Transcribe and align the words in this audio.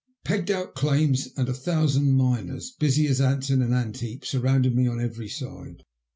Pegged 0.25 0.49
out 0.49 0.73
claims 0.73 1.29
and 1.37 1.47
a 1.47 1.53
thousand 1.53 2.13
miners, 2.13 2.71
busy 2.71 3.05
as 3.05 3.21
ants 3.21 3.51
in 3.51 3.61
an 3.61 3.71
ant 3.71 3.97
heap, 3.97 4.25
surrounded 4.25 4.73
me 4.73 4.87
on 4.87 4.99
every 4.99 5.29
side. 5.29 5.85